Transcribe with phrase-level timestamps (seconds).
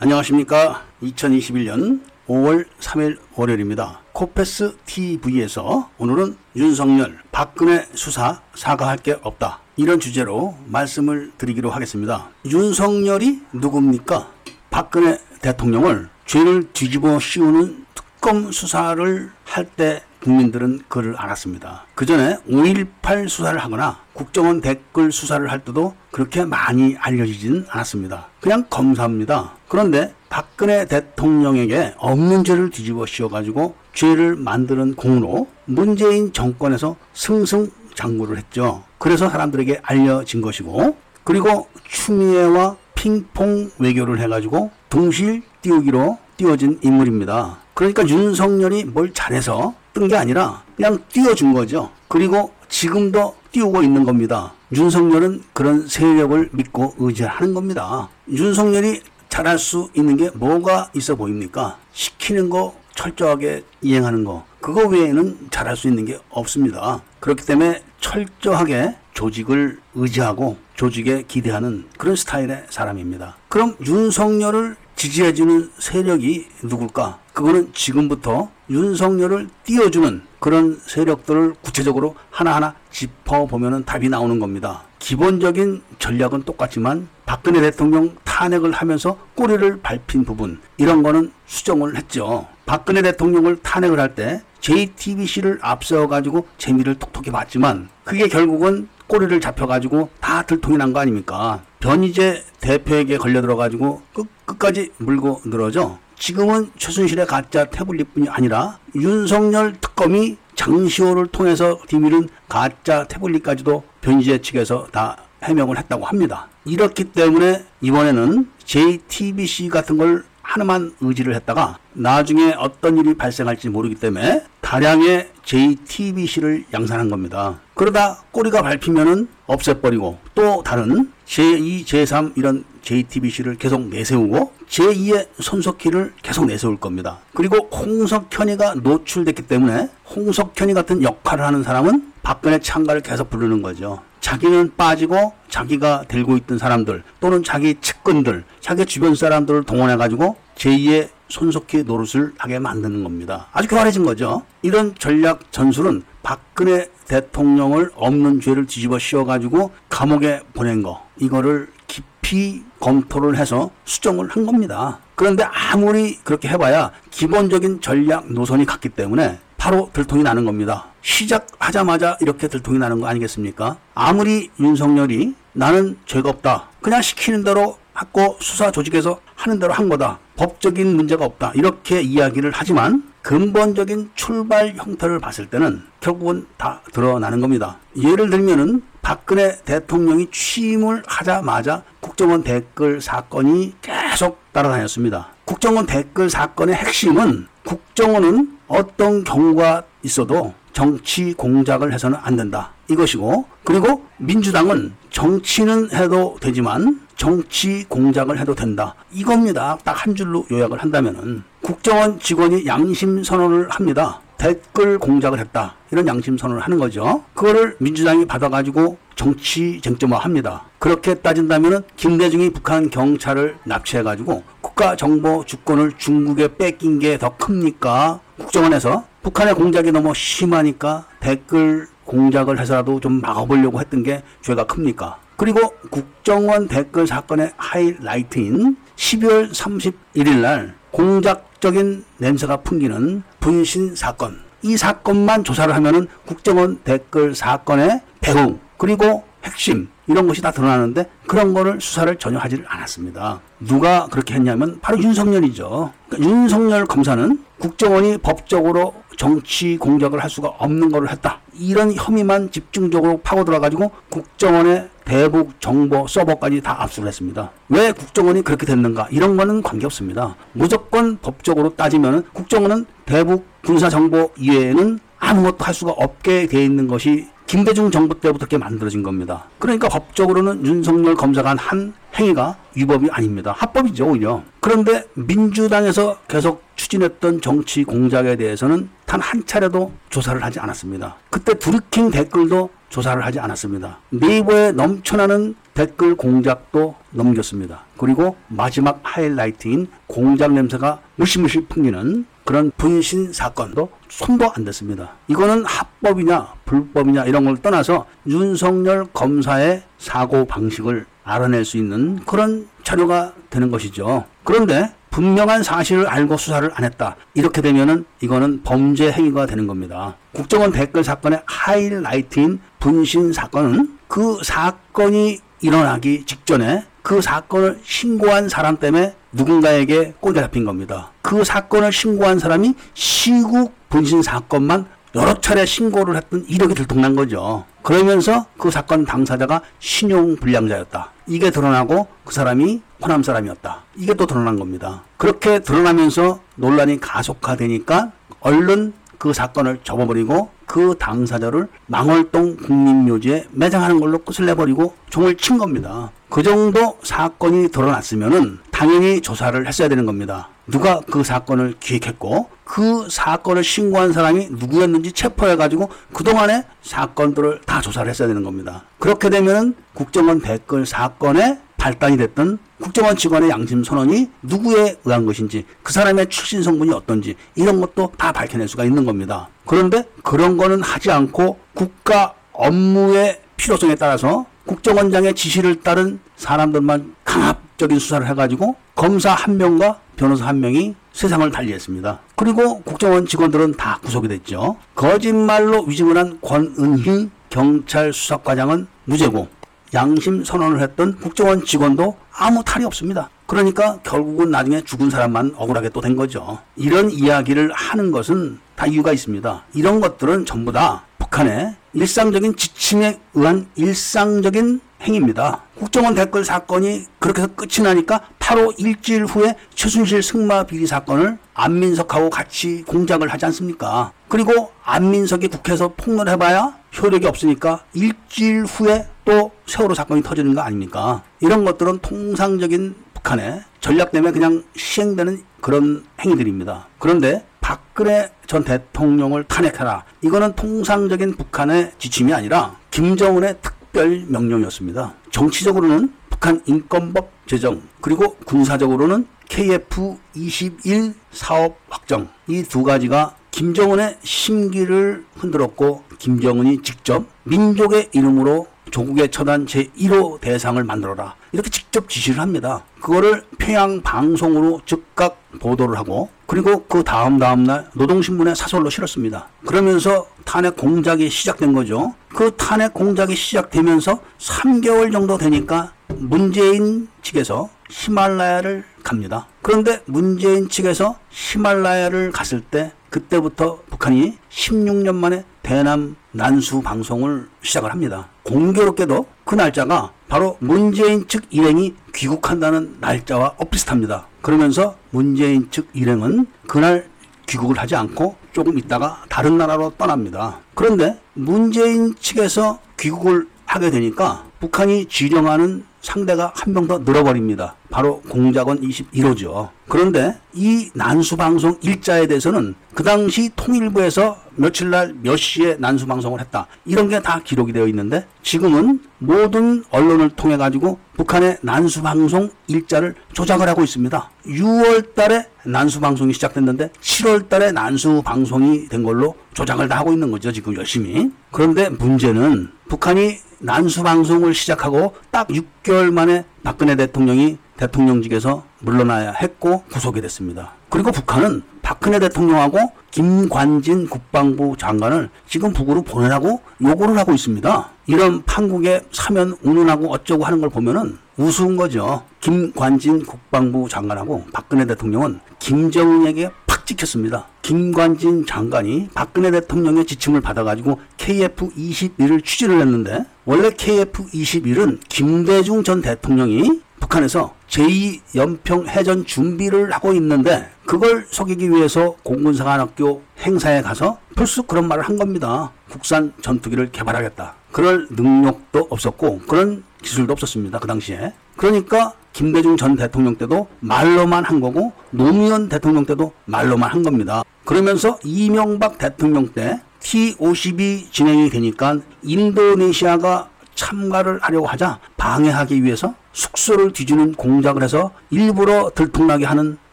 [0.00, 0.84] 안녕하십니까.
[1.02, 4.00] 2021년 5월 3일 월요일입니다.
[4.12, 9.58] 코페스 TV에서 오늘은 윤석열, 박근혜 수사 사과할 게 없다.
[9.76, 12.28] 이런 주제로 말씀을 드리기로 하겠습니다.
[12.46, 14.30] 윤석열이 누굽니까?
[14.70, 21.86] 박근혜 대통령을 죄를 뒤집어 씌우는 특검 수사를 할 때 국민들은 그를 알았습니다.
[21.94, 28.28] 그 전에 5.18 수사를 하거나 국정원 댓글 수사를 할 때도 그렇게 많이 알려지진 않았습니다.
[28.40, 29.57] 그냥 검사입니다.
[29.68, 38.82] 그런데 박근혜 대통령에게 없는 죄를 뒤집어 씌워가지고 죄를 만드는 공으로 문재인 정권에서 승승장구를 했죠.
[38.98, 47.58] 그래서 사람들에게 알려진 것이고 그리고 추미애와 핑퐁 외교를 해가지고 동실 띄우기로 띄워진 인물입니다.
[47.74, 51.90] 그러니까 윤석열이 뭘 잘해서 뜬 게 아니라 그냥 띄워준 거죠.
[52.08, 54.52] 그리고 지금도 띄우고 있는 겁니다.
[54.72, 58.08] 윤석열은 그런 세력을 믿고 의지하는 겁니다.
[58.30, 61.78] 윤석열이 잘할 수 있는 게 뭐가 있어 보입니까?
[61.92, 64.44] 시키는 거 철저하게 이행하는 거.
[64.60, 67.02] 그거 외에는 잘할 수 있는 게 없습니다.
[67.20, 73.36] 그렇기 때문에 철저하게 조직을 의지하고 조직에 기대하는 그런 스타일의 사람입니다.
[73.48, 77.20] 그럼 윤석열을 지지해주는 세력이 누굴까?
[77.32, 84.82] 그거는 지금부터 윤석열을 띄워주는 그런 세력들을 구체적으로 하나하나 짚어보면 답이 나오는 겁니다.
[84.98, 92.46] 기본적인 전략은 똑같지만 박근혜 대통령 탄핵을 하면서 꼬리를 밟힌 부분 이런 거는 수정을 했죠.
[92.64, 100.08] 박근혜 대통령을 탄핵을 할 때 JTBC를 앞세워 가지고 재미를 톡톡히 봤지만 그게 결국은 꼬리를 잡혀가지고
[100.20, 101.60] 다 들통이 난 거 아닙니까?
[101.80, 105.98] 변희재 대표에게 걸려들어가지고 끝, 끝까지 물고 늘어져.
[106.18, 115.18] 지금은 최순실의 가짜 태블릿뿐이 아니라 윤석열 특검이 장시호를 통해서 뒤미는 가짜 태블릿까지도 변희재 측에서 다
[115.44, 116.48] 해명을 했다고 합니다.
[116.68, 124.44] 이렇기 때문에 이번에는 JTBC 같은 걸 하나만 의지를 했다가 나중에 어떤 일이 발생할지 모르기 때문에
[124.60, 127.60] 다량의 JTBC를 양산한 겁니다.
[127.74, 136.46] 그러다 꼬리가 밟히면은 없애버리고 또 다른 제2, 제3 이런 JTBC를 계속 내세우고 제2의 손석희를 계속
[136.46, 137.18] 내세울 겁니다.
[137.34, 144.00] 그리고 홍석현이가 노출됐기 때문에 홍석현이 같은 역할을 하는 사람은 박근혜 창가를 계속 부르는 거죠.
[144.20, 151.08] 자기는 빠지고 자기가 들고 있던 사람들 또는 자기 측근들, 자기 주변 사람들을 동원해 가지고 제2의
[151.28, 153.48] 손석희 노릇을 하게 만드는 겁니다.
[153.52, 154.42] 아주 교활해진 거죠.
[154.62, 162.62] 이런 전략 전술은 박근혜 대통령을 없는 죄를 뒤집어 씌워 가지고 감옥에 보낸 거 이거를 깊이
[162.80, 164.98] 검토를 해서 수정을 한 겁니다.
[165.14, 169.38] 그런데 아무리 그렇게 해봐야 기본적인 전략 노선이 같기 때문에
[169.68, 170.86] 바로 들통이 나는 겁니다.
[171.02, 173.76] 시작하자마자 이렇게 들통이 나는 거 아니겠습니까?
[173.94, 176.70] 아무리 윤석열이 나는 죄가 없다.
[176.80, 180.20] 그냥 시키는 대로 하고 수사 조직에서 하는 대로 한 거다.
[180.36, 181.52] 법적인 문제가 없다.
[181.54, 187.76] 이렇게 이야기를 하지만 근본적인 출발 형태를 봤을 때는 결국은 다 드러나는 겁니다.
[187.94, 195.34] 예를 들면은 박근혜 대통령이 취임을 하자마자 국정원 댓글 사건이 계속 따라다녔습니다.
[195.44, 202.70] 국정원 댓글 사건의 핵심은 국정원은 어떤 경우가 있어도 정치 공작을 해서는 안 된다.
[202.88, 208.94] 이것이고, 그리고 민주당은 정치는 해도 되지만 정치 공작을 해도 된다.
[209.12, 209.76] 이겁니다.
[209.84, 214.20] 딱 한 줄로 요약을 한다면은 국정원 직원이 양심 선언을 합니다.
[214.38, 215.74] 댓글 공작을 했다.
[215.90, 217.24] 이런 양심 선언을 하는 거죠.
[217.34, 220.64] 그거를 민주당이 받아가지고 정치 쟁점화 합니다.
[220.78, 228.20] 그렇게 따진다면 김대중이 북한 경찰을 납치해가지고 국가 정보 주권을 중국에 뺏긴 게 더 큽니까?
[228.38, 235.18] 국정원에서 북한의 공작이 너무 심하니까 댓글 공작을 해서라도 좀 막아보려고 했던 게 죄가 큽니까?
[235.36, 244.40] 그리고 국정원 댓글 사건의 하이라이트인 12월 31일 날 공작 적인 냄새가 풍기는 분신 사건.
[244.62, 251.54] 이 사건만 조사를 하면은 국정원 댓글 사건의 배후 그리고 핵심 이런 것이 다 드러나는데 그런
[251.54, 253.40] 거를 수사를 전혀 하지를 않았습니다.
[253.60, 255.92] 누가 그렇게 했냐면 바로 윤석열이죠.
[256.08, 261.40] 그러니까 윤석열 검사는 국정원이 법적으로 정치 공작을 할 수가 없는 거를 했다.
[261.54, 267.50] 이런 혐의만 집중적으로 파고 들어가지고 국정원의 대북 정보 서버까지 다 압수를 했습니다.
[267.70, 269.08] 왜 국정원이 그렇게 됐는가?
[269.10, 270.36] 이런 거는 관계없습니다.
[270.52, 277.26] 무조건 법적으로 따지면 국정원은 대북 군사 정보 이외에는 아무것도 할 수가 없게 돼 있는 것이
[277.46, 279.46] 김대중 정부 때부터 그렇게 만들어진 겁니다.
[279.58, 283.54] 그러니까 법적으로는 윤석열 검사가 한 행위가 위법이 아닙니다.
[283.56, 284.42] 합법이죠, 오히려.
[284.60, 291.16] 그런데 민주당에서 계속 추진했던 정치 공작에 대해서는 단 한 차례도 조사를 하지 않았습니다.
[291.30, 293.98] 그때 드루킹 댓글도 조사를 하지 않았습니다.
[294.10, 297.84] 네이버에 넘쳐나는 댓글 공작도 넘겼습니다.
[297.96, 305.12] 그리고 마지막 하이라이트인 공작 냄새가 무시무시 풍기는 그런 분신 사건도 손도 안 댔습니다.
[305.28, 313.34] 이거는 합법이냐 불법이냐 이런 걸 떠나서 윤석열 검사의 사고 방식을 알아낼 수 있는 그런 자료가
[313.50, 314.24] 되는 것이죠.
[314.44, 317.16] 그런데 분명한 사실을 알고 수사를 안 했다.
[317.34, 320.16] 이렇게 되면은 이거는 범죄 행위가 되는 겁니다.
[320.32, 329.14] 국정원 댓글 사건의 하이라이트인 분신 사건은 그 사건이 일어나기 직전에 그 사건을 신고한 사람 때문에
[329.32, 331.10] 누군가에게 꽂아 잡힌 겁니다.
[331.22, 337.64] 그 사건을 신고한 사람이 시국 분신 사건만 여러 차례 신고를 했던 이력이 들통난 거죠.
[337.82, 341.12] 그러면서 그 사건 당사자가 신용불량자였다.
[341.26, 343.82] 이게 드러나고 그 사람이 호남 사람이었다.
[343.96, 345.02] 이게 또 드러난 겁니다.
[345.16, 354.46] 그렇게 드러나면서 논란이 가속화되니까 얼른 그 사건을 접어버리고 그 당사자를 망월동 국립묘지에 매장하는 걸로 끝을
[354.46, 356.12] 내버리고 종을 친 겁니다.
[356.28, 360.50] 그 정도 사건이 드러났으면은 당연히 조사를 했어야 되는 겁니다.
[360.68, 368.28] 누가 그 사건을 기획했고 그 사건을 신고한 사람이 누구였는지 체포해가지고 그동안의 사건들을 다 조사를 했어야
[368.28, 368.84] 되는 겁니다.
[369.00, 375.92] 그렇게 되면은 국정원 댓글 사건에 발단이 됐던 국정원 직원의 양심 선언이 누구에 의한 것인지 그
[375.92, 379.48] 사람의 출신 성분이 어떤지 이런 것도 다 밝혀낼 수가 있는 겁니다.
[379.66, 387.98] 그런데 그런 거는 하지 않고 국가 업무의 필요성에 따라서 국정원장의 지시를 따른 사람들만 강압 적인
[387.98, 392.20] 수사를 해가지고 검사 한 명과 변호사 한 명이 세상을 달리했습니다.
[392.36, 394.76] 그리고 국정원 직원들은 다 구속이 됐죠.
[394.94, 399.48] 거짓말로 위증을 한 권은희 경찰 수사과장은 무죄고
[399.94, 403.30] 양심 선언을 했던 국정원 직원도 아무 탈이 없습니다.
[403.46, 406.58] 그러니까 결국은 나중에 죽은 사람만 억울하게 또 된 거죠.
[406.76, 409.64] 이런 이야기를 하는 것은 다 이유가 있습니다.
[409.74, 415.62] 이런 것들은 전부 다 북한의 일상적인 지침에 의한 일상적인 행위입니다.
[415.76, 422.30] 국정원 댓글 사건이 그렇게 해서 끝이 나니까 바로 일주일 후에 최순실 승마 비리 사건을 안민석하고
[422.30, 424.12] 같이 공작을 하지 않습니까?
[424.28, 431.22] 그리고 안민석이 국회에서 폭로해봐야 효력이 없으니까 일주일 후에 또 세월호 사건이 터지는 거 아닙니까?
[431.40, 436.86] 이런 것들은 통상적인 북한의 전략 때문에 그냥 시행되는 그런 행위들입니다.
[436.98, 440.04] 그런데 박근혜 전 대통령을 탄핵하라.
[440.22, 445.12] 이거는 통상적인 북한의 지침이 아니라 김정은의 특 별 명령이었습니다.
[445.32, 456.04] 정치적으로는 북한 인권법 제정 그리고 군사적으로는 KF-21 사업 확정 이 두 가지가 김정은의 심기를 흔들었고
[456.20, 461.34] 김정은이 직접 민족의 이름으로 조국의 처단 제1호 대상을 만들어라.
[461.50, 462.84] 이렇게 직접 지시를 합니다.
[463.00, 469.48] 그거를 평양 방송으로 즉각 보도를 하고 그리고 그 다음 다음 날 노동신문에 사설로 실었습니다.
[469.66, 472.14] 그러면서 탄핵 공작이 시작된 거죠.
[472.38, 479.48] 그 탄핵 공작이 시작되면서 3개월 정도 되니까 문재인 측에서 히말라야를 갑니다.
[479.60, 488.28] 그런데 문재인 측에서 히말라야를 갔을 때 그때부터 북한이 16년 만에 대남 난수 방송을 시작을 합니다.
[488.44, 494.28] 공교롭게도 그 날짜가 바로 문재인 측 일행이 귀국한다는 날짜와 엇비슷합니다.
[494.42, 497.08] 그러면서 문재인 측 일행은 그날
[497.48, 500.58] 귀국을 하지 않고 조금 있다가 다른 나라로 떠납니다.
[500.74, 507.74] 그런데 문재인 측에서 귀국을 하게 되니까 북한이 지령하는 상대가 한 명 더 늘어버립니다.
[507.90, 509.70] 바로 공작원 21호죠.
[509.88, 516.66] 그런데 이 난수방송 일자에 대해서는 그 당시 통일부에서 며칠 날 몇 시에 난수방송을 했다.
[516.84, 523.68] 이런 게 다 기록이 되어 있는데 지금은 모든 언론을 통해 가지고 북한의 난수방송 일자를 조작을
[523.68, 524.30] 하고 있습니다.
[524.46, 530.52] 6월 달에 난수방송이 시작됐는데 7월 달에 난수방송이 된 걸로 조작을 다 하고 있는 거죠.
[530.52, 531.30] 지금 열심히.
[531.50, 540.20] 그런데 문제는 북한이 난수 방송을 시작하고 딱 6개월 만에 박근혜 대통령이 대통령직에서 물러나야 했고 구속이
[540.20, 540.72] 됐습니다.
[540.90, 542.78] 그리고 북한은 박근혜 대통령하고
[543.10, 547.90] 김관진 국방부 장관을 지금 북으로 보내라고 요구를 하고 있습니다.
[548.06, 552.22] 이런 판국에 사면 운운하고 어쩌고 하는 걸 보면은 우스운 거죠.
[552.40, 557.46] 김관진 국방부 장관하고 박근혜 대통령은 김정은에게 팍 찍혔습니다.
[557.62, 567.54] 김관진 장관이 박근혜 대통령의 지침을 받아가지고 KF-21을 취재를 했는데 원래 KF-21은 김대중 전 대통령이 북한에서
[567.68, 575.16] 제2연평 해전 준비를 하고 있는데 그걸 속이기 위해서 공군사관학교 행사에 가서 불쑥 그런 말을 한
[575.16, 575.72] 겁니다.
[575.90, 577.54] 국산 전투기를 개발하겠다.
[577.70, 580.78] 그럴 능력도 없었고 그런 기술도 없었습니다.
[580.78, 581.34] 그 당시에.
[581.56, 587.42] 그러니까 김대중 전 대통령 때도 말로만 한 거고 노무현 대통령 때도 말로만 한 겁니다.
[587.64, 597.32] 그러면서 이명박 대통령 때 T-52 진행이 되니까 인도네시아가 참가를 하려고 하자 방해하기 위해서 숙소를 뒤주는
[597.32, 599.76] 공작을 해서 일부러 들통나게 하는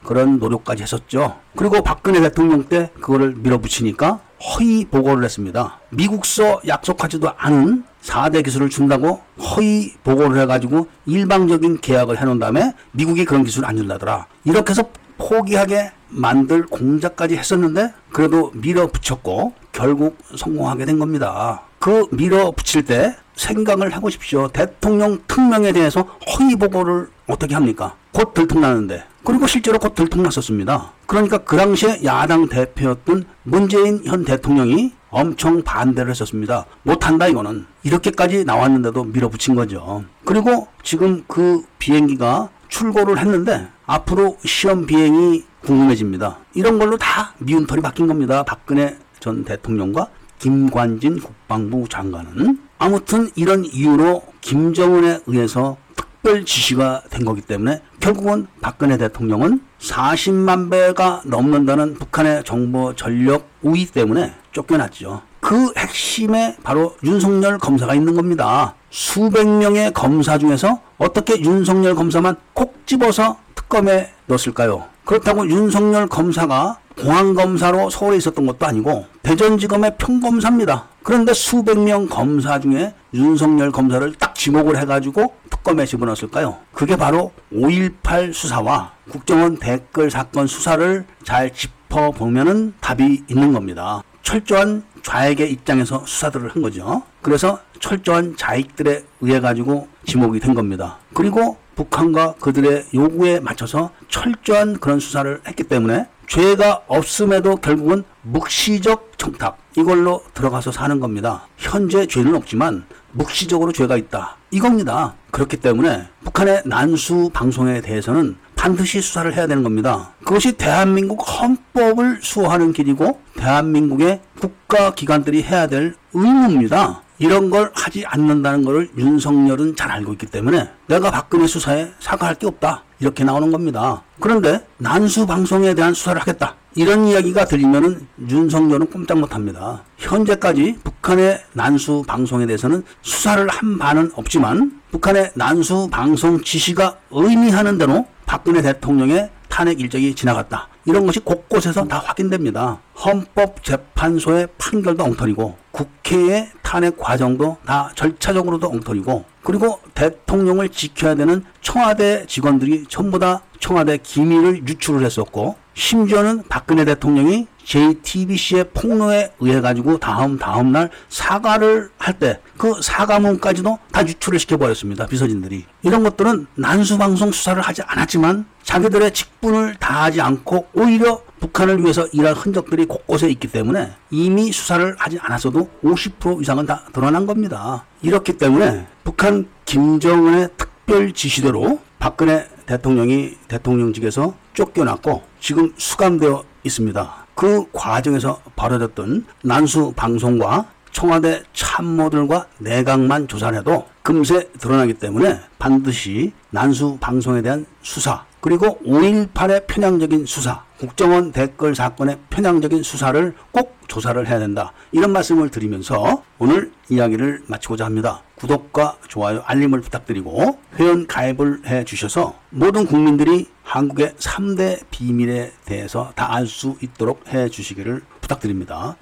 [0.03, 1.39] 그런 노력까지 했었죠.
[1.55, 5.79] 그리고 박근혜 대통령 때 그거를 밀어붙이니까 허위 보고를 했습니다.
[5.89, 13.43] 미국서 약속하지도 않은 4대 기술을 준다고 허위 보고를 해가지고 일방적인 계약을 해놓은 다음에 미국이 그런
[13.43, 14.27] 기술을 안 준다더라.
[14.45, 14.83] 이렇게 해서
[15.17, 21.63] 포기하게 만들 공작까지 했었는데 그래도 밀어붙였고 결국 성공하게 된 겁니다.
[21.79, 24.47] 그 밀어붙일 때 생각을 해보십시오.
[24.49, 26.01] 대통령 특명에 대해서
[26.37, 27.95] 허위 보고를 어떻게 합니까?
[28.11, 29.03] 곧 들통나는데.
[29.23, 30.93] 그리고 실제로 곧 들통났었습니다.
[31.05, 36.65] 그러니까 그 당시에 야당 대표였던 문재인 현 대통령이 엄청 반대를 했었습니다.
[36.83, 37.65] 못한다 이거는.
[37.83, 40.03] 이렇게까지 나왔는데도 밀어붙인 거죠.
[40.25, 46.39] 그리고 지금 그 비행기가 출고를 했는데 앞으로 시험 비행이 궁금해집니다.
[46.53, 48.43] 이런 걸로 다 미운 털이 바뀐 겁니다.
[48.43, 55.77] 박근혜 전 대통령과 김관진 국방부 장관은 아무튼 이런 이유로 김정은에 의해서
[56.25, 63.85] 특별 지시가 된 거기 때문에 결국은 박근혜 대통령은 40만 배가 넘는다는 북한의 정보 전력 우위
[63.85, 65.21] 때문에 쫓겨났죠.
[65.39, 68.73] 그 핵심에 바로 윤석열 검사가 있는 겁니다.
[68.89, 74.85] 수백 명의 검사 중에서 어떻게 윤석열 검사만 콕 집어서 특검에 넣었을까요?
[75.03, 80.85] 그렇다고 윤석열 검사가 공안검사로 서울에 있었던 것도 아니고 대전지검의 평검사입니다.
[81.03, 86.57] 그런데 수백 명 검사 중에 윤석열 검사를 딱 지목을 해가지고 특검에 집어넣었을까요?
[86.71, 94.01] 그게 바로 5.18 수사와 국정원 댓글 사건 수사를 잘 짚어보면은 답이 있는 겁니다.
[94.23, 97.03] 철저한 좌익의 입장에서 수사들을 한 거죠.
[97.21, 100.97] 그래서 철저한 좌익들에 의해 가지고 지목이 된 겁니다.
[101.15, 109.57] 그리고 북한과 그들의 요구에 맞춰서 철저한 그런 수사를 했기 때문에 죄가 없음에도 결국은 묵시적 청탁
[109.77, 111.47] 이걸로 들어가서 사는 겁니다.
[111.57, 114.35] 현재 죄는 없지만 묵시적으로 죄가 있다.
[114.51, 115.15] 이겁니다.
[115.31, 120.11] 그렇기 때문에 북한의 난수 방송에 대해서는 반드시 수사를 해야 되는 겁니다.
[120.23, 127.04] 그것이 대한민국 헌법을 수호하는 길이고 대한민국의 국가 기관들이 해야 될 의무입니다.
[127.17, 132.47] 이런 걸 하지 않는다는 것을 윤석열은 잘 알고 있기 때문에 내가 박근혜 수사에 사과할 게
[132.47, 132.83] 없다.
[132.99, 134.01] 이렇게 나오는 겁니다.
[134.19, 136.55] 그런데 난수 방송에 대한 수사를 하겠다.
[136.75, 139.83] 이런 이야기가 들리면은 윤석열은 꼼짝 못 합니다.
[139.97, 148.05] 현재까지 북한의 난수 방송에 대해서는 수사를 한 바는 없지만 북한의 난수 방송 지시가 의미하는 대로
[148.25, 150.67] 박근혜 대통령의 탄핵 일정이 지나갔다.
[150.85, 152.79] 이런 것이 곳곳에서 다 확인됩니다.
[153.03, 162.85] 헌법재판소의 판결도 엉터리고 국회의 탄핵 과정도 다 절차적으로도 엉터리고 그리고 대통령을 지켜야 되는 청와대 직원들이
[162.87, 170.71] 전부 다 청와대 기밀을 유출을 했었고 심지어는 박근혜 대통령이 JTBC의 폭로에 의해 가지고 다음 다음
[170.71, 175.65] 날 사과를 할 때 그 사과문까지도 다 유출을 시켜버렸습니다 비서진들이.
[175.83, 182.85] 이런 것들은 난수방송 수사를 하지 않았지만 자기들의 직분을 다하지 않고 오히려 북한을 위해서 일할 흔적들이
[182.85, 187.85] 곳곳에 있기 때문에 이미 수사를 하지 않았어도 50% 이상은 다 드러난 겁니다.
[188.01, 197.25] 이렇기 때문에 북한 김정은의 특별 지시대로 박근혜 대통령이 대통령직에서 쫓겨났고 지금 수감되어 있습니다.
[197.35, 206.97] 그 과정에서 벌어졌던 난수 방송과 청와대 참모들과 내각만 조사를 해도 금세 드러나기 때문에 반드시 난수
[207.01, 214.39] 방송에 대한 수사 그리고 5.18의 편향적인 수사 국정원 댓글 사건의 편향적인 수사를 꼭 조사를 해야
[214.39, 214.73] 된다.
[214.91, 218.23] 이런 말씀을 드리면서 오늘 이야기를 마치고자 합니다.
[218.35, 226.33] 구독과 좋아요, 알림을 부탁드리고 회원 가입을 해 주셔서 모든 국민들이 한국의 3대 비밀에 대해서 다
[226.35, 228.97] 알 수 있도록 해 주시기를 부탁드립니다.